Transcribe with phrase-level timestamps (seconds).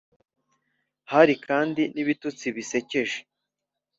[1.11, 3.19] hari kandi n’ibitutsi bisekeje.